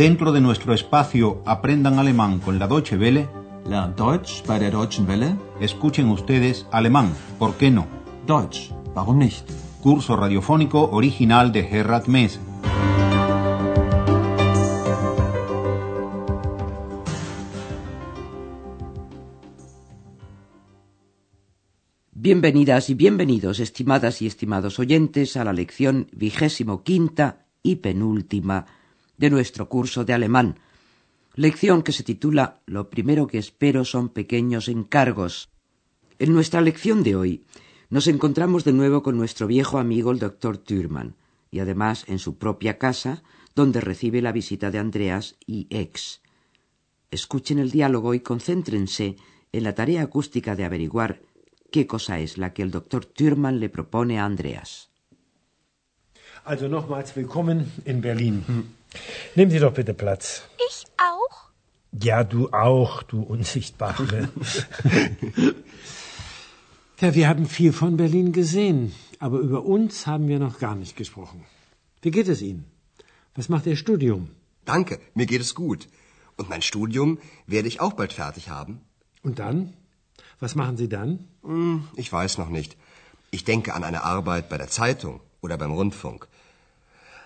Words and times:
Dentro 0.00 0.32
de 0.32 0.40
nuestro 0.40 0.72
espacio 0.72 1.42
Aprendan 1.44 1.98
Alemán 1.98 2.38
con 2.38 2.58
la 2.58 2.66
Deutsche 2.66 2.96
Welle, 2.96 3.28
Lernt 3.66 3.98
Deutsch 3.98 4.42
bei 4.46 4.58
der 4.58 4.70
Deutschen 4.70 5.06
Welle. 5.06 5.36
escuchen 5.60 6.08
ustedes 6.08 6.66
alemán, 6.72 7.12
¿por 7.38 7.54
qué 7.58 7.70
no? 7.70 7.86
Deutsch, 8.26 8.72
warum 8.94 9.18
nicht? 9.18 9.46
Curso 9.82 10.16
radiofónico 10.16 10.88
original 10.90 11.52
de 11.52 11.64
Gerhard 11.64 12.06
Mese. 12.06 12.40
Bienvenidas 22.12 22.88
y 22.88 22.94
bienvenidos, 22.94 23.60
estimadas 23.60 24.22
y 24.22 24.26
estimados 24.26 24.78
oyentes, 24.78 25.36
a 25.36 25.44
la 25.44 25.52
lección 25.52 26.06
vigésimo 26.12 26.84
quinta 26.84 27.44
y 27.62 27.76
penúltima 27.76 28.79
de 29.20 29.28
nuestro 29.28 29.68
curso 29.68 30.06
de 30.06 30.14
alemán. 30.14 30.58
Lección 31.34 31.82
que 31.82 31.92
se 31.92 32.02
titula 32.02 32.60
Lo 32.64 32.88
primero 32.88 33.26
que 33.26 33.36
espero 33.36 33.84
son 33.84 34.08
pequeños 34.08 34.66
encargos. 34.66 35.50
En 36.18 36.32
nuestra 36.32 36.62
lección 36.62 37.02
de 37.02 37.16
hoy 37.16 37.44
nos 37.90 38.06
encontramos 38.06 38.64
de 38.64 38.72
nuevo 38.72 39.02
con 39.02 39.18
nuestro 39.18 39.46
viejo 39.46 39.78
amigo 39.78 40.10
el 40.10 40.18
doctor 40.18 40.56
Thürmann, 40.56 41.16
y 41.50 41.58
además 41.58 42.04
en 42.08 42.18
su 42.18 42.38
propia 42.38 42.78
casa, 42.78 43.22
donde 43.54 43.82
recibe 43.82 44.22
la 44.22 44.32
visita 44.32 44.70
de 44.70 44.78
Andreas 44.78 45.36
y 45.46 45.66
ex. 45.68 46.22
Escuchen 47.10 47.58
el 47.58 47.70
diálogo 47.70 48.14
y 48.14 48.20
concéntrense 48.20 49.16
en 49.52 49.64
la 49.64 49.74
tarea 49.74 50.02
acústica 50.02 50.56
de 50.56 50.64
averiguar 50.64 51.20
qué 51.70 51.86
cosa 51.86 52.20
es 52.20 52.38
la 52.38 52.54
que 52.54 52.62
el 52.62 52.70
doctor 52.70 53.04
Thürmann 53.04 53.60
le 53.60 53.68
propone 53.68 54.18
a 54.18 54.24
Andreas. 54.24 54.88
Also 56.42 56.68
nochmals 56.68 57.14
willkommen 57.14 57.66
in 57.84 58.00
Berlin. 58.00 58.79
Nehmen 59.34 59.50
Sie 59.50 59.58
doch 59.58 59.74
bitte 59.74 59.94
Platz. 59.94 60.42
Ich 60.68 60.84
auch? 60.96 61.50
Ja, 61.92 62.24
du 62.24 62.50
auch, 62.50 63.02
du 63.02 63.22
Unsichtbare. 63.22 64.28
ja, 67.00 67.14
wir 67.14 67.28
haben 67.28 67.46
viel 67.46 67.72
von 67.72 67.96
Berlin 67.96 68.32
gesehen, 68.32 68.94
aber 69.18 69.38
über 69.38 69.64
uns 69.64 70.06
haben 70.06 70.28
wir 70.28 70.38
noch 70.38 70.58
gar 70.58 70.74
nicht 70.74 70.96
gesprochen. 70.96 71.44
Wie 72.02 72.10
geht 72.10 72.28
es 72.28 72.42
Ihnen? 72.42 72.64
Was 73.34 73.48
macht 73.48 73.66
Ihr 73.66 73.76
Studium? 73.76 74.30
Danke, 74.64 75.00
mir 75.14 75.26
geht 75.26 75.40
es 75.40 75.54
gut. 75.54 75.88
Und 76.36 76.48
mein 76.48 76.62
Studium 76.62 77.18
werde 77.46 77.68
ich 77.68 77.80
auch 77.80 77.92
bald 77.92 78.12
fertig 78.12 78.48
haben. 78.48 78.80
Und 79.22 79.38
dann? 79.38 79.74
Was 80.38 80.54
machen 80.54 80.76
Sie 80.76 80.88
dann? 80.88 81.28
Hm, 81.42 81.88
ich 81.96 82.10
weiß 82.12 82.38
noch 82.38 82.48
nicht. 82.48 82.76
Ich 83.30 83.44
denke 83.44 83.74
an 83.74 83.84
eine 83.84 84.04
Arbeit 84.04 84.48
bei 84.48 84.58
der 84.58 84.68
Zeitung 84.68 85.20
oder 85.42 85.58
beim 85.58 85.72
Rundfunk. 85.72 86.28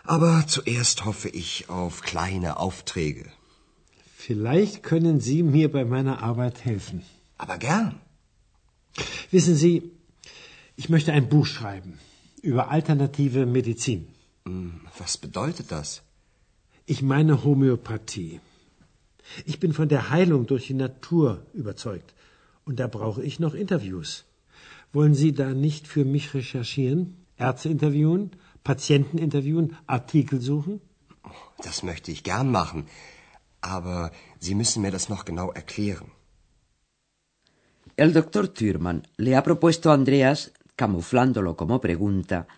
Aber 0.04 0.44
zuerst 0.46 1.04
hoffe 1.04 1.28
ich 1.28 1.68
auf 1.70 2.02
kleine 2.02 2.58
Aufträge. 2.58 3.24
Vielleicht 4.16 4.82
können 4.82 5.20
Sie 5.20 5.42
mir 5.42 5.70
bei 5.72 5.84
meiner 5.84 6.22
Arbeit 6.22 6.64
helfen. 6.64 7.02
Aber 7.38 7.58
gern. 7.58 8.00
Wissen 9.30 9.56
Sie, 9.56 9.90
ich 10.76 10.88
möchte 10.88 11.12
ein 11.12 11.28
Buch 11.28 11.46
schreiben 11.46 11.98
über 12.42 12.70
alternative 12.70 13.46
Medizin. 13.46 14.06
Hm, 14.44 14.80
Was 14.98 15.16
bedeutet 15.16 15.72
das? 15.72 16.02
Ich 16.86 17.00
meine 17.00 17.42
Homöopathie. 17.44 18.40
Ich 19.46 19.58
bin 19.58 19.72
von 19.72 19.88
der 19.88 20.10
Heilung 20.10 20.46
durch 20.46 20.66
die 20.66 20.74
Natur 20.74 21.46
überzeugt. 21.54 22.12
Und 22.66 22.78
da 22.78 22.86
brauche 22.86 23.22
ich 23.22 23.40
noch 23.40 23.54
Interviews. 23.54 24.24
Wollen 24.92 25.14
Sie 25.14 25.32
da 25.32 25.54
nicht 25.54 25.88
für 25.88 26.04
mich 26.04 26.34
recherchieren? 26.34 27.16
Ärzte 27.38 27.70
interviewen? 27.70 28.30
Patienten 28.64 29.18
interviewen? 29.18 29.76
Artikel 29.86 30.40
suchen? 30.40 30.80
Das 31.62 31.82
möchte 31.82 32.10
ich 32.10 32.22
gern 32.24 32.50
machen. 32.50 32.86
Aber 33.60 34.10
Sie 34.40 34.54
müssen 34.54 34.82
mir 34.82 34.90
das 34.90 35.08
noch 35.08 35.24
genau 35.24 35.52
erklären. 35.52 36.10
El 37.96 38.12
doctor 38.12 38.52
Thürmann 38.52 39.02
le 39.16 39.36
ha 39.36 39.42
propuesto 39.42 39.90
a 39.90 39.94
Andreas, 39.94 40.52
camuflándolo 40.76 41.56
como 41.56 41.80
pregunta, 41.80 42.48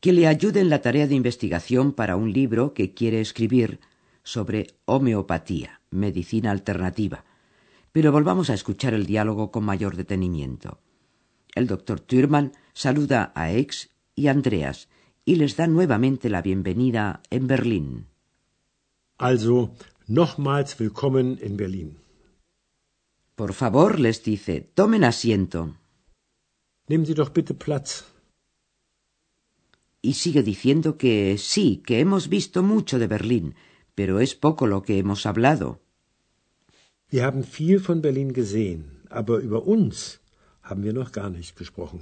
que 0.00 0.12
le 0.12 0.26
ayude 0.26 0.60
en 0.60 0.68
la 0.68 0.82
tarea 0.82 1.06
de 1.06 1.14
investigación 1.14 1.92
para 1.92 2.16
un 2.16 2.32
libro 2.32 2.74
que 2.74 2.92
quiere 2.92 3.20
escribir 3.20 3.80
sobre 4.22 4.66
homeopatía, 4.84 5.80
medicina 5.90 6.50
alternativa. 6.50 7.24
Pero 7.92 8.12
volvamos 8.12 8.50
a 8.50 8.54
escuchar 8.54 8.94
el 8.94 9.06
diálogo 9.06 9.50
con 9.50 9.64
mayor 9.64 9.96
detenimiento. 9.96 10.80
El 11.54 11.66
doctor 11.68 12.00
Thürmann 12.00 12.52
saluda 12.74 13.32
a 13.34 13.52
Ex 13.52 13.90
y 14.14 14.26
Andreas 14.26 14.88
y 15.24 15.36
les 15.36 15.56
da 15.56 15.66
nuevamente 15.66 16.28
la 16.28 16.42
bienvenida 16.42 17.22
en 17.30 17.46
Berlín. 17.46 18.06
Also, 19.18 19.74
nochmals 20.06 20.78
willkommen 20.78 21.38
in 21.42 21.56
Berlin. 21.56 21.98
Por 23.36 23.52
favor, 23.54 24.00
les 24.00 24.22
dice, 24.24 24.60
tomen 24.74 25.04
asiento. 25.04 25.76
Nehmen 26.88 27.06
Sie 27.06 27.14
doch 27.14 27.32
bitte 27.32 27.54
Platz. 27.54 28.04
Y 30.00 30.14
sigue 30.14 30.42
diciendo 30.42 30.98
que 30.98 31.38
sí, 31.38 31.82
que 31.86 32.00
hemos 32.00 32.28
visto 32.28 32.62
mucho 32.64 32.98
de 32.98 33.06
Berlín, 33.06 33.54
pero 33.94 34.18
es 34.18 34.34
poco 34.34 34.66
lo 34.66 34.82
que 34.82 34.98
hemos 34.98 35.26
hablado. 35.26 35.80
Wir 37.10 37.24
haben 37.24 37.44
viel 37.44 37.78
von 37.78 38.02
Berlin 38.02 38.32
gesehen, 38.32 39.02
aber 39.10 39.38
über 39.38 39.66
uns 39.66 40.20
haben 40.62 40.82
wir 40.82 40.92
noch 40.92 41.12
gar 41.12 41.30
nicht 41.30 41.56
gesprochen. 41.56 42.00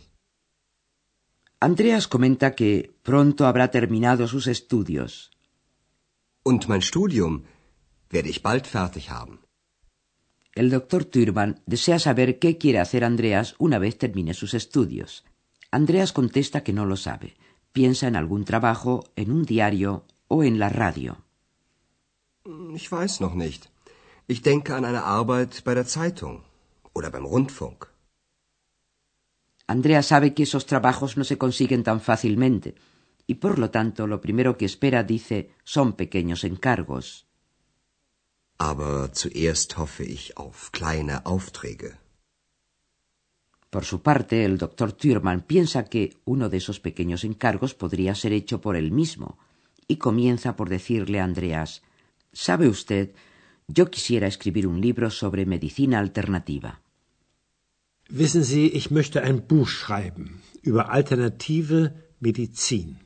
Andreas 1.62 2.08
comenta 2.08 2.54
que 2.54 2.94
pronto 3.02 3.46
habrá 3.46 3.70
terminado 3.70 4.26
sus 4.26 4.46
estudios. 4.46 5.30
Und 6.42 6.68
mein 6.68 6.80
Studium 6.80 7.44
werde 8.08 8.30
ich 8.30 8.40
bald 8.42 8.66
fertig 8.66 9.10
haben. 9.10 9.40
El 10.54 10.70
doctor 10.70 11.04
Thürmann 11.04 11.60
desea 11.66 11.98
saber 11.98 12.38
qué 12.38 12.56
quiere 12.56 12.80
hacer 12.80 13.04
Andreas 13.04 13.56
una 13.58 13.78
vez 13.78 13.98
termine 13.98 14.32
sus 14.32 14.54
estudios. 14.54 15.24
Andreas 15.70 16.14
contesta 16.14 16.64
que 16.64 16.72
no 16.72 16.86
lo 16.86 16.96
sabe. 16.96 17.36
Piensa 17.72 18.08
en 18.08 18.16
algún 18.16 18.46
trabajo, 18.46 19.04
en 19.14 19.30
un 19.30 19.44
diario 19.44 20.06
o 20.28 20.42
en 20.42 20.58
la 20.58 20.70
radio. 20.70 21.18
Ich 22.74 22.90
weiß 22.90 23.20
noch 23.20 23.34
nicht. 23.34 23.68
Ich 24.26 24.40
denke 24.40 24.74
an 24.74 24.86
eine 24.86 25.04
Arbeit 25.04 25.62
bei 25.64 25.74
der 25.74 25.86
Zeitung 25.86 26.42
oder 26.94 27.10
beim 27.10 27.26
Rundfunk. 27.26 27.89
Andreas 29.70 30.06
sabe 30.06 30.34
que 30.34 30.42
esos 30.42 30.66
trabajos 30.66 31.16
no 31.16 31.22
se 31.22 31.38
consiguen 31.38 31.84
tan 31.84 32.00
fácilmente 32.00 32.74
y 33.28 33.34
por 33.36 33.60
lo 33.60 33.70
tanto 33.70 34.08
lo 34.08 34.20
primero 34.20 34.56
que 34.58 34.64
espera, 34.64 35.04
dice, 35.04 35.50
son 35.62 35.92
pequeños 35.92 36.42
encargos. 36.42 37.28
Aber 38.58 39.12
zuerst 39.14 39.78
hoffe 39.78 40.04
ich 40.16 40.36
auf 40.36 40.70
kleine 40.72 41.22
Aufträge. 41.24 41.92
Por 43.70 43.84
su 43.84 44.02
parte, 44.02 44.44
el 44.44 44.58
doctor 44.58 44.90
Thürmann 44.92 45.42
piensa 45.42 45.84
que 45.84 46.16
uno 46.24 46.48
de 46.48 46.56
esos 46.56 46.80
pequeños 46.80 47.22
encargos 47.22 47.72
podría 47.74 48.16
ser 48.16 48.32
hecho 48.32 48.60
por 48.60 48.74
él 48.74 48.90
mismo, 48.90 49.38
y 49.86 49.98
comienza 49.98 50.56
por 50.56 50.68
decirle 50.68 51.20
a 51.20 51.24
Andreas 51.24 51.82
¿Sabe 52.32 52.66
usted? 52.68 53.14
Yo 53.68 53.88
quisiera 53.88 54.26
escribir 54.26 54.66
un 54.66 54.80
libro 54.80 55.10
sobre 55.10 55.46
medicina 55.46 56.00
alternativa. 56.00 56.80
Wissen 58.12 58.42
Sie, 58.42 58.66
ich 58.66 58.90
möchte 58.90 59.22
ein 59.22 59.46
Buch 59.46 59.68
schreiben 59.68 60.42
über 60.62 60.90
alternative 60.90 61.94
Medizin. 62.18 62.98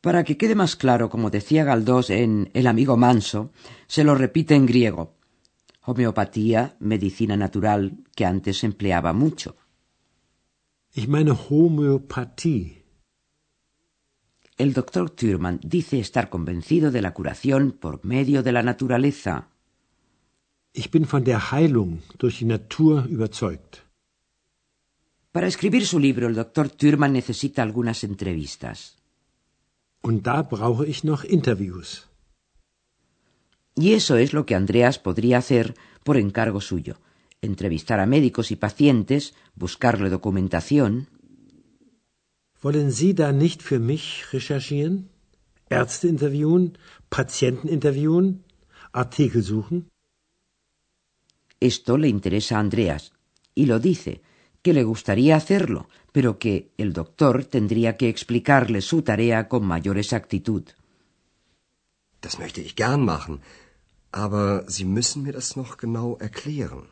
Para 0.00 0.22
que 0.24 0.38
quede 0.38 0.54
más 0.54 0.76
claro, 0.76 1.10
como 1.10 1.30
decía 1.30 1.64
Galdós 1.64 2.10
en 2.10 2.50
El 2.54 2.66
amigo 2.68 2.96
manso, 2.96 3.50
se 3.88 4.04
lo 4.04 4.14
repite 4.14 4.54
en 4.54 4.66
griego. 4.66 5.16
Homeopatía, 5.82 6.76
medicina 6.78 7.36
natural, 7.36 8.04
que 8.14 8.24
antes 8.24 8.58
se 8.58 8.66
empleaba 8.66 9.12
mucho. 9.12 9.56
Ich 10.94 11.08
meine 11.08 11.32
Homöopathie. 11.32 12.84
El 14.56 14.74
doctor 14.74 15.10
Thürmann 15.10 15.58
dice 15.62 15.98
estar 15.98 16.30
convencido 16.30 16.90
de 16.90 17.02
la 17.02 17.14
curación 17.14 17.72
por 17.72 18.04
medio 18.04 18.42
de 18.42 18.52
la 18.52 18.62
naturaleza. 18.62 19.48
Ich 20.72 20.90
bin 20.90 21.04
von 21.04 21.24
der 21.24 21.50
Heilung 21.50 22.02
durch 22.18 22.38
die 22.38 22.44
Natur 22.44 23.04
überzeugt. 23.06 23.84
Para 25.32 25.46
escribir 25.46 25.84
su 25.86 25.98
libro, 25.98 26.26
el 26.26 26.34
doctor 26.34 26.68
Thürmann 26.68 27.12
necesita 27.12 27.62
algunas 27.62 28.04
entrevistas. 28.04 28.96
Und 30.02 30.26
da 30.26 30.42
brauche 30.42 30.86
ich 30.86 31.04
noch 31.04 31.24
Interviews. 31.24 32.08
Y 33.76 33.92
eso 33.94 34.16
es 34.16 34.32
lo 34.32 34.46
que 34.46 34.54
Andreas 34.54 34.98
podría 34.98 35.38
hacer 35.38 35.74
por 36.04 36.16
encargo 36.16 36.60
suyo. 36.60 36.96
Entrevistar 37.40 38.00
a 38.00 38.06
médicos 38.06 38.50
y 38.50 38.56
pacientes, 38.56 39.34
buscarle 39.54 40.10
documentación. 40.10 41.08
Wollen 42.62 42.90
Sie 42.92 43.14
da 43.14 43.32
nicht 43.32 43.62
für 43.62 43.78
mich 43.78 44.26
recherchieren? 44.32 45.08
Ärzte 45.70 46.08
interviewen? 46.08 46.76
Patienten 47.08 47.68
interviewen? 47.68 48.44
Artikel 48.92 49.42
suchen? 49.42 49.88
Esto 51.60 51.98
le 51.98 52.08
interesa 52.08 52.56
a 52.56 52.60
Andreas, 52.60 53.12
y 53.54 53.66
lo 53.66 53.78
dice, 53.78 54.22
que 54.62 54.72
le 54.72 54.84
gustaría 54.84 55.36
hacerlo, 55.36 55.88
pero 56.12 56.38
que 56.38 56.72
el 56.76 56.92
doctor 56.92 57.44
tendría 57.44 57.96
que 57.96 58.08
explicarle 58.08 58.80
su 58.80 59.02
tarea 59.02 59.48
con 59.48 59.64
mayor 59.64 59.98
exactitud. 59.98 60.64
Das 62.20 62.38
möchte 62.38 62.60
ich 62.60 62.74
gern 62.76 63.02
machen. 63.04 63.40
Aber 64.12 64.64
Sie 64.68 64.84
müssen 64.84 65.22
mir 65.22 65.32
das 65.32 65.56
noch 65.56 65.76
genau 65.76 66.18
erklären. 66.20 66.88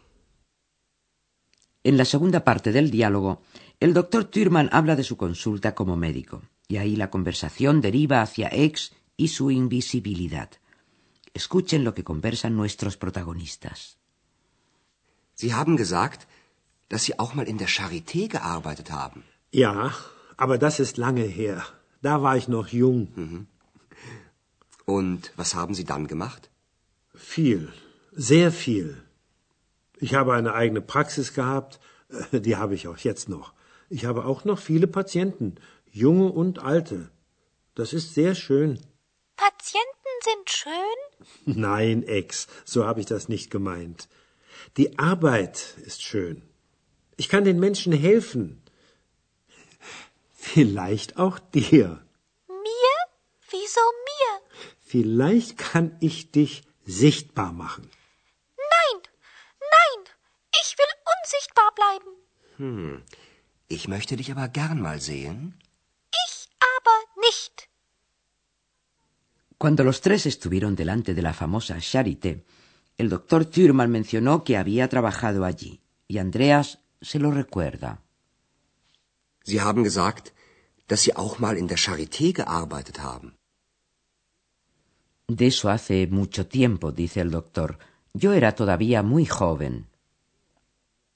En 1.82 1.97
la 1.97 2.05
segunda 2.05 2.44
parte 2.44 2.73
del 2.73 2.91
diálogo, 2.91 3.43
el 3.81 3.94
doctor 3.94 4.25
Thürmann 4.25 4.69
habla 4.73 4.94
de 4.97 5.05
su 5.05 5.17
consulta 5.17 5.75
como 5.75 5.97
médico, 5.97 6.43
y 6.67 6.76
ahí 6.76 6.97
la 6.97 7.11
conversación 7.11 7.81
deriva 7.81 8.23
hacia 8.23 8.49
X 8.49 8.93
y 9.17 9.29
su 9.29 9.50
invisibilidad. 9.50 10.50
Escuchen 11.35 11.85
lo 11.85 11.94
que 11.94 12.05
conversan 12.05 12.56
nuestros 12.56 12.97
protagonistas. 12.97 13.98
Sie 15.40 15.55
haben 15.55 15.76
gesagt, 15.76 16.26
dass 16.88 17.05
Sie 17.05 17.19
auch 17.20 17.32
mal 17.35 17.46
in 17.46 17.58
der 17.58 17.69
Charité 17.69 18.29
gearbeitet 18.29 18.90
haben. 18.90 19.23
Ja, 19.52 19.94
aber 20.37 20.58
das 20.58 20.81
ist 20.81 20.96
lange 20.96 21.23
her. 21.23 21.64
Da 22.02 22.23
war 22.25 22.37
ich 22.37 22.49
noch 22.49 22.69
jung. 22.69 23.00
Mhm. 23.14 23.46
Und 24.85 25.32
was 25.37 25.55
haben 25.55 25.75
Sie 25.75 25.85
dann 25.85 26.08
gemacht? 26.08 26.50
Viel, 27.14 27.73
sehr 28.11 28.50
viel. 28.50 29.00
Ich 30.00 30.14
habe 30.14 30.35
eine 30.35 30.55
eigene 30.55 30.81
Praxis 30.81 31.35
gehabt, 31.35 31.79
äh, 32.32 32.41
die 32.41 32.56
habe 32.56 32.75
ich 32.75 32.88
auch 32.88 32.99
jetzt 32.99 33.29
noch. 33.29 33.52
Ich 33.88 34.06
habe 34.06 34.25
auch 34.25 34.44
noch 34.44 34.58
viele 34.58 34.88
Patienten, 34.88 35.55
junge 36.05 36.32
und 36.32 36.58
alte. 36.58 37.11
Das 37.76 37.93
ist 37.93 38.12
sehr 38.12 38.34
schön. 38.34 38.81
Patienten 39.37 40.14
sind 40.29 40.50
schön? 40.50 40.99
Nein, 41.44 42.02
Ex, 42.02 42.49
so 42.64 42.87
habe 42.87 42.99
ich 42.99 43.06
das 43.06 43.29
nicht 43.29 43.52
gemeint. 43.52 44.08
Die 44.76 44.99
Arbeit 44.99 45.75
ist 45.84 46.02
schön. 46.02 46.43
Ich 47.16 47.28
kann 47.28 47.44
den 47.44 47.58
Menschen 47.58 47.93
helfen. 47.93 48.62
Vielleicht 50.32 51.19
auch 51.19 51.38
dir. 51.38 52.05
Mir? 52.49 52.96
Wieso 53.50 53.81
mir? 54.10 54.32
Vielleicht 54.81 55.58
kann 55.58 55.96
ich 56.00 56.31
dich 56.31 56.62
sichtbar 56.84 57.52
machen. 57.52 57.90
Nein, 58.75 59.02
nein, 59.76 60.00
ich 60.62 60.76
will 60.78 60.93
unsichtbar 61.14 61.70
bleiben. 61.75 62.10
Hm, 62.56 63.02
ich 63.69 63.88
möchte 63.88 64.16
dich 64.16 64.31
aber 64.32 64.49
gern 64.49 64.81
mal 64.81 65.00
sehen. 65.00 65.55
Ich 66.25 66.49
aber 66.76 66.96
nicht. 67.26 67.69
Cuando 69.58 69.82
los 69.82 70.00
tres 70.00 70.25
estuvieron 70.25 70.76
delante 70.76 71.14
de 71.14 71.22
la 71.22 71.34
famosa 71.34 71.81
Charité, 71.81 72.44
el 72.99 73.09
doctor 73.09 73.45
Thürmann 73.45 73.91
mencionó 73.91 74.45
que 74.45 74.56
había 74.56 74.89
trabajado 74.89 75.45
allí, 75.45 75.81
y 76.09 76.19
Andreas 76.19 76.81
se 77.00 77.19
lo 77.19 77.31
recuerda. 77.31 78.03
Sie 79.45 79.61
haben 79.61 79.85
gesagt, 79.85 80.35
dass 80.89 81.03
Sie 81.03 81.15
auch 81.15 81.39
mal 81.39 81.56
in 81.56 81.69
der 81.69 81.79
Charité 81.79 82.33
gearbeitet 82.33 82.99
haben. 82.99 83.37
De 85.29 85.47
eso 85.47 85.71
hace 85.71 86.06
mucho 86.06 86.47
tiempo, 86.47 86.91
dice 86.91 87.21
el 87.21 87.31
doctor. 87.31 87.79
Yo 88.15 88.33
era 88.33 88.53
todavía 88.55 89.03
muy 89.03 89.27
joven. 89.27 89.87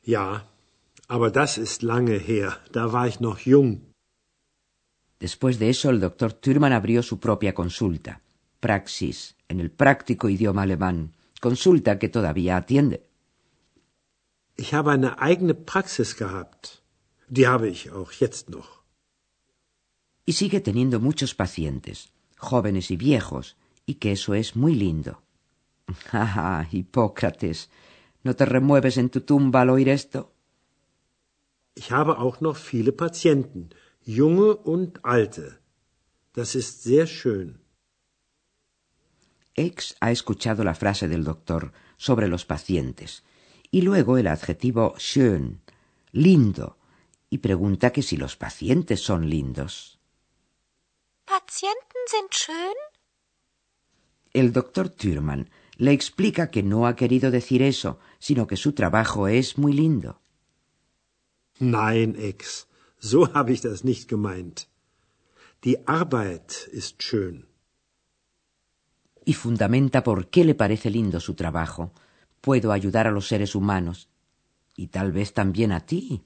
Ja, 0.04 0.46
aber 1.08 1.30
das 1.30 1.58
ist 1.58 1.82
lange 1.82 2.18
her. 2.18 2.60
Da 2.70 2.92
war 2.92 3.08
ich 3.08 3.18
noch 3.20 3.38
jung. 3.40 3.70
Después 5.18 5.58
de 5.58 5.70
eso, 5.70 5.90
el 5.90 6.00
doctor 6.00 6.32
Thürmann 6.32 6.72
abrió 6.72 7.02
su 7.02 7.18
propia 7.18 7.54
consulta, 7.54 8.20
Praxis, 8.60 9.36
en 9.48 9.60
el 9.60 9.70
práctico 9.70 10.28
idioma 10.28 10.62
alemán, 10.62 11.12
consulta 11.46 11.98
que 12.00 12.08
todavía 12.16 12.52
atiende. 12.56 12.96
Ich 14.62 14.70
habe 14.76 14.90
eine 14.96 15.10
eigene 15.28 15.54
Praxis 15.54 16.10
gehabt. 16.22 16.82
Die 17.36 17.46
habe 17.52 17.68
ich 17.74 17.82
auch 17.98 18.12
jetzt 18.22 18.44
noch. 18.56 18.70
Y 20.30 20.32
sigue 20.40 20.60
teniendo 20.68 21.00
muchos 21.08 21.34
pacientes, 21.34 21.96
jóvenes 22.50 22.90
y 22.94 22.96
viejos, 22.96 23.56
y 23.90 23.94
que 24.00 24.12
eso 24.12 24.34
es 24.34 24.48
muy 24.62 24.74
lindo. 24.74 25.12
Ah, 26.12 26.64
Hipócrates, 26.70 27.58
¿no 28.24 28.36
te 28.38 28.44
remueves 28.44 28.96
en 29.02 29.08
tu 29.10 29.20
tumba 29.22 29.62
al 29.62 29.70
oír 29.70 29.88
esto? 29.88 30.20
Ich 31.74 31.90
habe 31.90 32.18
auch 32.18 32.40
noch 32.40 32.56
viele 32.56 32.92
Patienten, 32.92 33.70
junge 34.04 34.50
und 34.72 35.04
alte. 35.04 35.58
Das 36.34 36.54
ist 36.54 36.82
sehr 36.82 37.06
schön. 37.06 37.61
Ex 39.54 39.96
ha 40.00 40.10
escuchado 40.10 40.64
la 40.64 40.74
frase 40.74 41.08
del 41.08 41.24
doctor 41.24 41.72
sobre 41.96 42.28
los 42.28 42.44
pacientes 42.44 43.22
y 43.70 43.82
luego 43.82 44.18
el 44.18 44.26
adjetivo 44.26 44.94
schön, 44.98 45.62
lindo, 46.12 46.78
y 47.30 47.38
pregunta 47.38 47.90
que 47.90 48.02
si 48.02 48.16
los 48.16 48.36
pacientes 48.36 49.00
son 49.00 49.28
lindos. 49.28 49.98
Patienten 51.24 52.02
sind 52.06 52.30
schön? 52.30 52.76
El 54.32 54.52
doctor 54.52 54.88
Thürmann 54.90 55.48
le 55.76 55.92
explica 55.92 56.50
que 56.50 56.62
no 56.62 56.86
ha 56.86 56.96
querido 56.96 57.30
decir 57.30 57.62
eso, 57.62 57.98
sino 58.18 58.46
que 58.46 58.56
su 58.56 58.72
trabajo 58.72 59.28
es 59.28 59.58
muy 59.58 59.72
lindo. 59.72 60.20
Nein, 61.58 62.16
Ex, 62.18 62.68
so 62.98 63.32
habe 63.34 63.52
ich 63.52 63.62
das 63.62 63.84
nicht 63.84 64.08
gemeint. 64.08 64.68
Die 65.64 65.86
Arbeit 65.86 66.68
ist 66.72 67.02
schön. 67.02 67.46
Y 69.24 69.34
fundamenta 69.34 70.02
por 70.02 70.28
qué 70.28 70.44
le 70.44 70.54
parece 70.54 70.90
lindo 70.90 71.20
su 71.20 71.34
trabajo. 71.34 71.92
Puedo 72.40 72.72
ayudar 72.72 73.06
a 73.06 73.12
los 73.12 73.28
seres 73.28 73.54
humanos. 73.54 74.08
Y 74.76 74.88
tal 74.88 75.12
vez 75.12 75.32
también 75.32 75.72
a 75.72 75.80
ti. 75.80 76.22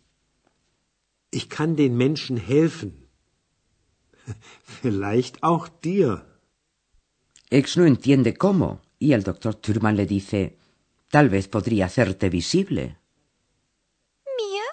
Ich 1.31 1.49
kann 1.49 1.77
den 1.77 1.97
Menschen 1.97 2.37
helfen. 2.37 3.09
Vielleicht 4.83 5.43
auch 5.43 5.69
dir. 5.69 6.25
Ex 7.51 7.77
no 7.77 7.85
entiende 7.85 8.35
cómo, 8.35 8.81
y 8.99 9.13
el 9.13 9.23
doctor 9.23 9.55
Thürmann 9.55 9.97
le 9.97 10.07
dice, 10.07 10.59
tal 11.11 11.29
vez 11.29 11.49
podría 11.49 11.87
hacerte 11.87 12.29
visible. 12.29 12.99
Mir? 14.39 14.67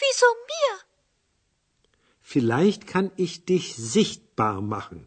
Wieso 0.00 0.26
mir? 0.50 0.74
Vielleicht 2.20 2.86
kann 2.86 3.12
ich 3.16 3.44
dich 3.44 3.74
sichtbar 3.76 4.60
machen. 4.60 5.06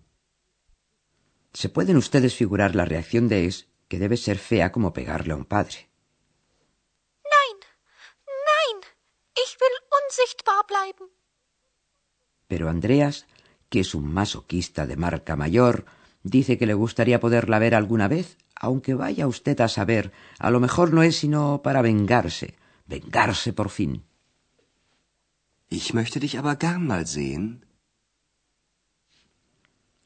Se 1.54 1.70
pueden 1.70 1.98
ustedes 1.98 2.36
figurar 2.36 2.76
la 2.76 2.86
reacción 2.86 3.28
de 3.28 3.46
Ex, 3.46 3.68
que 3.88 4.00
debe 4.00 4.18
ser 4.18 4.38
fea 4.38 4.72
como 4.72 4.94
pegarle 4.94 5.34
a 5.34 5.36
un 5.36 5.46
padre. 5.46 5.90
Nein, 7.34 7.58
nein, 8.50 8.78
ich 9.36 9.58
will 9.60 9.78
unsichtbar 10.00 10.66
bleiben. 10.68 11.10
Pero 12.48 12.70
Andreas, 12.70 13.28
que 13.70 13.82
es 13.82 13.94
un 13.96 14.14
masoquista 14.14 14.88
de 14.88 14.96
marca 14.96 15.36
mayor, 15.36 15.86
dice 16.24 16.58
que 16.58 16.66
le 16.66 16.74
gustaría 16.74 17.20
poderla 17.20 17.60
ver 17.60 17.76
alguna 17.76 18.08
vez, 18.08 18.38
aunque 18.56 18.94
vaya 18.94 19.28
usted 19.28 19.60
a 19.60 19.68
saber, 19.68 20.12
a 20.40 20.52
lo 20.52 20.60
mejor 20.60 20.94
no 20.94 21.04
es 21.04 21.18
sino 21.18 21.62
para 21.62 21.82
vengarse, 21.82 22.56
vengarse 22.86 23.54
por 23.54 23.70
fin. 23.70 24.04
Ich 25.70 25.94
möchte 25.94 26.20
dich 26.20 26.38
aber 26.38 26.58
gern 26.58 26.86
mal 26.86 27.08
sehen. 27.08 27.66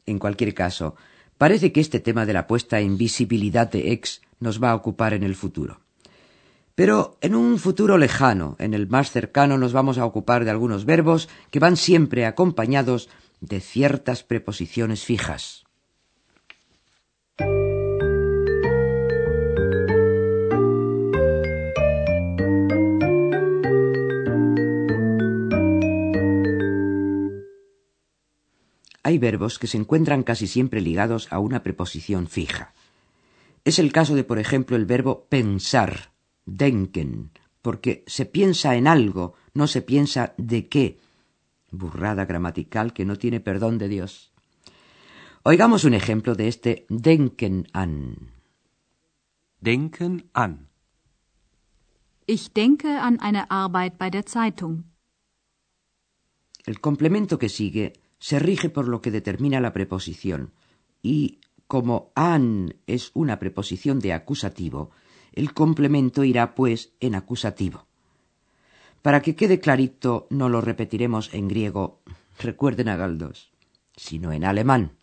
En 0.06 0.20
cualquier 0.20 0.54
caso, 0.54 0.96
parece 1.38 1.72
que 1.72 1.82
este 1.82 2.00
tema 2.00 2.26
de 2.26 2.34
la 2.34 2.48
puesta 2.48 2.80
en 2.80 2.98
visibilidad 2.98 3.70
de 3.70 3.92
X 3.94 4.22
nos 4.40 4.62
va 4.62 4.72
a 4.72 4.76
ocupar 4.76 5.14
en 5.14 5.24
el 5.24 5.36
futuro. 5.36 5.82
Pero 6.76 7.18
en 7.22 7.36
un 7.36 7.58
futuro 7.58 7.98
lejano, 7.98 8.56
en 8.60 8.74
el 8.74 8.88
más 8.88 9.12
cercano, 9.12 9.58
nos 9.58 9.72
vamos 9.72 9.98
a 9.98 10.06
ocupar 10.06 10.44
de 10.44 10.52
algunos 10.52 10.86
verbos 10.86 11.30
que 11.50 11.60
van 11.60 11.78
siempre 11.78 12.26
acompañados 12.26 13.10
de 13.40 13.62
ciertas 13.62 14.24
preposiciones 14.24 15.04
fijas. 15.04 15.65
Hay 29.06 29.20
verbos 29.20 29.60
que 29.60 29.68
se 29.68 29.78
encuentran 29.78 30.24
casi 30.24 30.48
siempre 30.48 30.82
ligados 30.82 31.32
a 31.32 31.38
una 31.38 31.62
preposición 31.62 32.26
fija. 32.26 32.74
Es 33.64 33.78
el 33.78 33.92
caso 33.92 34.16
de, 34.16 34.24
por 34.24 34.40
ejemplo, 34.40 34.76
el 34.76 34.88
verbo 34.88 35.28
pensar, 35.30 36.12
denken, 36.48 37.30
porque 37.62 38.04
se 38.08 38.26
piensa 38.26 38.76
en 38.76 38.88
algo, 38.88 39.36
no 39.54 39.68
se 39.68 39.84
piensa 39.84 40.34
de 40.38 40.70
qué. 40.70 40.98
Burrada 41.70 42.26
gramatical 42.26 42.94
que 42.94 43.06
no 43.06 43.16
tiene 43.16 43.40
perdón 43.40 43.78
de 43.78 43.90
Dios. 43.90 44.34
Oigamos 45.44 45.84
un 45.84 45.94
ejemplo 45.94 46.34
de 46.34 46.48
este 46.48 46.88
denken 46.90 47.68
an. 47.74 48.32
Denken 49.60 50.32
an. 50.34 50.70
Ich 52.26 52.54
denke 52.54 52.98
an 52.98 53.20
eine 53.20 53.52
Arbeit 53.52 54.00
bei 54.00 54.10
der 54.10 54.26
Zeitung. 54.26 54.86
El 56.66 56.80
complemento 56.80 57.38
que 57.38 57.50
sigue 57.50 57.94
se 58.26 58.40
rige 58.40 58.72
por 58.72 58.88
lo 58.88 59.04
que 59.04 59.12
determina 59.12 59.60
la 59.60 59.72
preposición 59.72 60.52
y 61.04 61.38
como 61.68 62.12
an 62.16 62.74
es 62.88 63.12
una 63.14 63.38
preposición 63.38 64.00
de 64.00 64.14
acusativo, 64.14 64.90
el 65.32 65.54
complemento 65.54 66.24
irá 66.24 66.56
pues 66.56 66.92
en 67.00 67.14
acusativo. 67.14 67.86
Para 69.04 69.22
que 69.22 69.36
quede 69.36 69.60
clarito, 69.60 70.26
no 70.32 70.50
lo 70.50 70.60
repetiremos 70.62 71.32
en 71.36 71.48
griego, 71.48 72.02
recuerden 72.40 72.90
a 72.90 72.96
Galdós, 72.96 73.52
sino 73.96 74.32
en 74.32 74.44
alemán. 74.44 74.98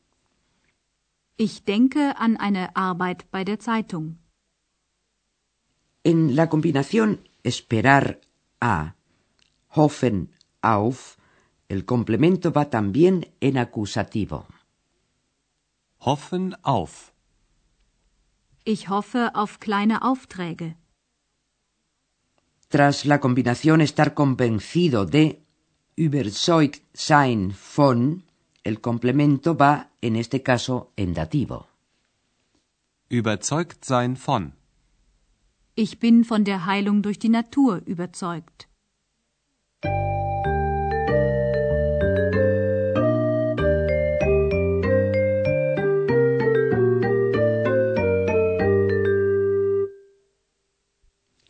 Ich 1.36 1.62
denke 1.62 2.12
an 2.16 2.36
eine 2.38 2.74
Arbeit 2.74 3.30
bei 3.30 3.44
der 3.44 3.60
Zeitung. 3.60 4.18
En 6.02 6.34
la 6.34 6.48
combinación 6.48 7.20
esperar 7.44 8.18
a, 8.58 8.96
hoffen 9.68 10.32
auf, 10.60 11.21
el 11.72 11.86
complemento 11.86 12.52
va 12.52 12.64
también 12.68 13.14
en 13.40 13.56
acusativo. 13.56 14.46
Hoffen 16.06 16.54
auf. 16.62 17.14
Ich 18.64 18.90
hoffe 18.90 19.22
auf 19.34 19.58
kleine 19.58 19.96
Aufträge. 20.10 20.76
Tras 22.68 23.06
la 23.06 23.18
combinación 23.20 23.80
estar 23.80 24.12
convencido 24.12 25.06
de, 25.06 25.24
überzeugt 25.96 26.82
sein 26.92 27.40
von, 27.52 28.22
el 28.64 28.76
complemento 28.82 29.56
va, 29.56 29.72
en 30.02 30.16
este 30.16 30.42
caso, 30.42 30.92
en 30.96 31.14
dativo. 31.14 31.68
Überzeugt 33.08 33.82
sein 33.86 34.16
von. 34.16 34.52
Ich 35.74 35.98
bin 35.98 36.24
von 36.24 36.44
der 36.44 36.66
Heilung 36.66 37.00
durch 37.00 37.18
die 37.18 37.30
Natur 37.30 37.80
überzeugt. 37.86 38.68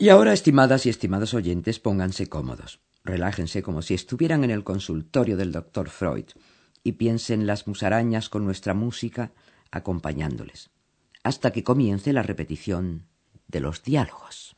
Y 0.02 0.08
ahora, 0.08 0.32
estimadas 0.32 0.84
y 0.84 0.88
estimados 0.88 1.32
oyentes, 1.32 1.78
pónganse 1.78 2.28
cómodos. 2.28 2.80
Relájense 3.04 3.62
como 3.62 3.82
si 3.82 3.94
estuvieran 3.94 4.42
en 4.42 4.50
el 4.50 4.64
consultorio 4.64 5.36
del 5.36 5.52
doctor 5.52 5.90
Freud 5.90 6.24
y 6.82 6.94
piensen 6.94 7.46
las 7.46 7.68
musarañas 7.68 8.28
con 8.28 8.44
nuestra 8.44 8.74
música 8.74 9.30
acompañándoles, 9.70 10.70
hasta 11.22 11.52
que 11.52 11.62
comience 11.62 12.12
la 12.12 12.24
repetición 12.24 13.06
de 13.46 13.60
los 13.60 13.84
diálogos. 13.84 14.56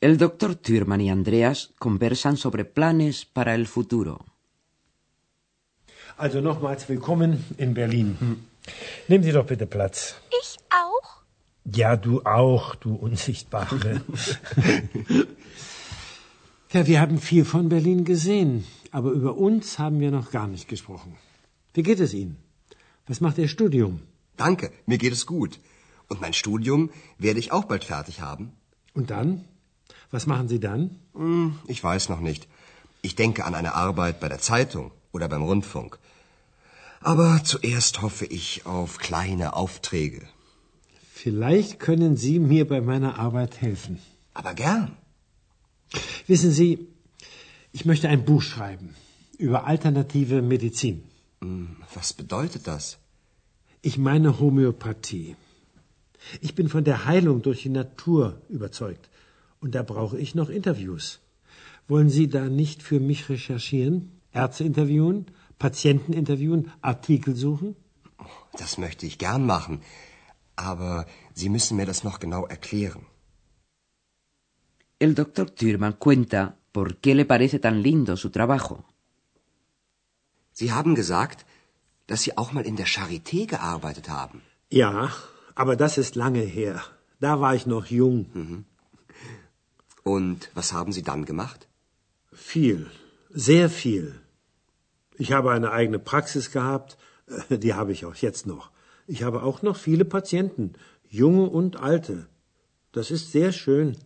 El 0.00 0.16
doctor 0.16 0.54
Thürmann 0.54 1.00
y 1.00 1.10
Andreas 1.10 1.70
conversan 1.76 2.36
sobre 2.36 2.64
planes 2.64 3.24
para 3.24 3.56
el 3.56 3.66
futuro. 3.66 4.24
Also 6.16 6.40
nochmals 6.40 6.88
willkommen 6.88 7.44
in 7.58 7.74
Berlin. 7.74 8.16
Nehmen 9.08 9.24
Sie 9.24 9.32
doch 9.32 9.46
bitte 9.46 9.66
Platz. 9.66 10.14
Ich 10.40 10.56
auch? 10.70 11.22
Ja, 11.64 11.96
du 11.96 12.22
auch, 12.22 12.76
du 12.76 12.94
Unsichtbare. 12.94 14.02
ja, 16.72 16.86
wir 16.86 17.00
haben 17.00 17.18
viel 17.18 17.44
von 17.44 17.68
Berlin 17.68 18.04
gesehen, 18.04 18.64
aber 18.92 19.10
über 19.10 19.36
uns 19.36 19.80
haben 19.80 19.98
wir 19.98 20.12
noch 20.12 20.30
gar 20.30 20.46
nicht 20.46 20.68
gesprochen. 20.68 21.16
Wie 21.74 21.82
geht 21.82 21.98
es 21.98 22.14
Ihnen? 22.14 22.36
Was 23.08 23.20
macht 23.20 23.38
Ihr 23.38 23.48
Studium? 23.48 24.00
Danke, 24.36 24.70
mir 24.86 24.98
geht 24.98 25.12
es 25.12 25.26
gut. 25.26 25.58
Und 26.08 26.20
mein 26.20 26.34
Studium 26.34 26.90
werde 27.18 27.40
ich 27.40 27.50
auch 27.50 27.64
bald 27.64 27.82
fertig 27.82 28.20
haben. 28.20 28.52
Und 28.94 29.10
dann? 29.10 29.44
Was 30.10 30.26
machen 30.26 30.48
Sie 30.48 30.60
dann? 30.60 30.98
Hm, 31.14 31.58
ich 31.66 31.82
weiß 31.82 32.08
noch 32.08 32.20
nicht. 32.20 32.48
Ich 33.02 33.14
denke 33.14 33.44
an 33.44 33.54
eine 33.54 33.74
Arbeit 33.74 34.20
bei 34.20 34.28
der 34.28 34.40
Zeitung 34.40 34.90
oder 35.12 35.28
beim 35.28 35.42
Rundfunk. 35.42 35.98
Aber 37.00 37.42
zuerst 37.44 38.02
hoffe 38.02 38.26
ich 38.26 38.66
auf 38.66 38.98
kleine 38.98 39.54
Aufträge. 39.54 40.22
Vielleicht 41.12 41.78
können 41.78 42.16
Sie 42.16 42.38
mir 42.38 42.66
bei 42.66 42.80
meiner 42.80 43.18
Arbeit 43.18 43.60
helfen. 43.60 43.98
Aber 44.34 44.54
gern. 44.54 44.96
Wissen 46.26 46.52
Sie, 46.52 46.86
ich 47.72 47.84
möchte 47.84 48.08
ein 48.08 48.24
Buch 48.24 48.42
schreiben 48.42 48.94
über 49.36 49.66
alternative 49.66 50.42
Medizin. 50.42 51.04
Hm, 51.40 51.76
was 51.94 52.12
bedeutet 52.12 52.66
das? 52.66 52.98
Ich 53.82 53.96
meine 53.98 54.40
Homöopathie. 54.40 55.36
Ich 56.40 56.54
bin 56.54 56.68
von 56.68 56.84
der 56.84 57.04
Heilung 57.04 57.42
durch 57.42 57.62
die 57.62 57.68
Natur 57.68 58.42
überzeugt. 58.48 59.08
Und 59.60 59.74
da 59.74 59.82
brauche 59.82 60.18
ich 60.18 60.34
noch 60.34 60.50
Interviews. 60.50 61.20
Wollen 61.88 62.10
Sie 62.10 62.28
da 62.28 62.48
nicht 62.48 62.82
für 62.82 63.00
mich 63.00 63.28
recherchieren? 63.28 64.12
Ärzte 64.32 64.64
interviewen? 64.64 65.26
Patienten 65.58 66.12
interviewen? 66.12 66.70
Artikel 66.80 67.34
suchen? 67.34 67.76
Das 68.58 68.78
möchte 68.78 69.06
ich 69.06 69.18
gern 69.18 69.46
machen. 69.46 69.80
Aber 70.56 71.06
Sie 71.34 71.48
müssen 71.48 71.76
mir 71.76 71.86
das 71.86 72.04
noch 72.04 72.18
genau 72.20 72.46
erklären. 72.46 73.06
El 75.00 75.14
doctor 75.14 75.46
Thürmann 75.54 75.98
cuenta 76.00 76.56
por 76.72 76.96
qué 77.02 77.14
le 77.14 77.24
parece 77.24 77.60
tan 77.60 77.76
lindo 77.80 78.16
su 78.16 78.30
trabajo. 78.30 78.84
Sie 80.52 80.72
haben 80.72 80.96
gesagt, 80.96 81.46
dass 82.08 82.22
Sie 82.22 82.36
auch 82.36 82.50
mal 82.52 82.66
in 82.66 82.76
der 82.76 82.88
Charité 82.88 83.46
gearbeitet 83.46 84.08
haben. 84.08 84.42
Ja, 84.70 85.12
aber 85.54 85.76
das 85.76 85.98
ist 85.98 86.16
lange 86.16 86.40
her. 86.40 86.82
Da 87.20 87.40
war 87.40 87.54
ich 87.54 87.66
noch 87.66 87.86
jung. 87.86 88.26
Mhm. 88.34 88.64
Und 90.08 90.50
was 90.54 90.72
haben 90.72 90.92
Sie 90.92 91.02
dann 91.02 91.26
gemacht? 91.26 91.68
Viel, 92.32 92.90
sehr 93.28 93.68
viel. 93.68 94.18
Ich 95.18 95.32
habe 95.32 95.50
eine 95.50 95.70
eigene 95.70 95.98
Praxis 95.98 96.50
gehabt, 96.50 96.96
die 97.50 97.74
habe 97.74 97.92
ich 97.92 98.06
auch 98.06 98.14
jetzt 98.14 98.46
noch. 98.46 98.70
Ich 99.06 99.22
habe 99.22 99.42
auch 99.42 99.60
noch 99.60 99.76
viele 99.76 100.06
Patienten, 100.06 100.72
junge 101.10 101.50
und 101.50 101.76
alte. 101.76 102.26
Das 102.92 103.10
ist 103.10 103.32
sehr 103.32 103.52
schön. 103.52 103.98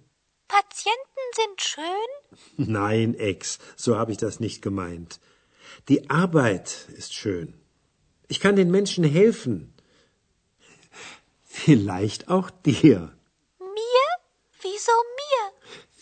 Patienten 0.48 1.26
sind 1.40 1.60
schön? 1.60 2.10
Nein, 2.72 3.14
Ex, 3.14 3.60
so 3.76 3.96
habe 3.96 4.10
ich 4.10 4.18
das 4.18 4.40
nicht 4.40 4.60
gemeint. 4.60 5.20
Die 5.88 6.10
Arbeit 6.10 6.88
ist 6.96 7.14
schön. 7.14 7.54
Ich 8.26 8.40
kann 8.40 8.56
den 8.56 8.72
Menschen 8.72 9.04
helfen. 9.04 9.72
Vielleicht 11.44 12.28
auch 12.28 12.50
dir. 12.50 13.12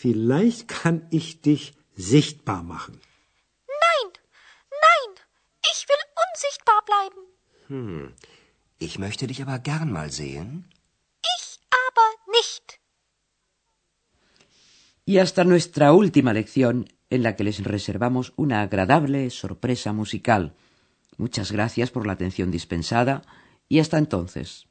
Vielleicht 0.01 0.67
kann 0.67 0.97
ich 1.11 1.41
dich 1.41 1.63
sichtbar 1.95 2.63
machen. 2.63 2.99
Nein, 3.85 4.07
nein, 4.87 5.09
ich 5.71 5.79
will 5.89 6.03
unsichtbar 6.25 6.81
bleiben. 6.89 7.21
Hm, 7.67 8.15
ich 8.79 8.97
möchte 8.97 9.27
dich 9.27 9.43
aber 9.43 9.59
gern 9.59 9.91
mal 9.91 10.11
sehen. 10.11 10.65
Ich 11.35 11.59
aber 11.85 12.07
nicht. 12.37 12.79
Y 15.05 15.19
hasta 15.19 15.43
nuestra 15.43 15.93
última 15.93 16.33
lección, 16.33 16.75
en 17.11 17.21
la 17.21 17.35
que 17.35 17.43
les 17.43 17.63
reservamos 17.63 18.33
una 18.37 18.61
agradable 18.61 19.29
sorpresa 19.29 19.93
musical. 19.93 20.55
Muchas 21.17 21.51
gracias 21.51 21.91
por 21.91 22.07
la 22.07 22.13
atención 22.13 22.49
dispensada 22.49 23.21
y 23.69 23.79
hasta 23.79 23.99
entonces. 23.99 24.70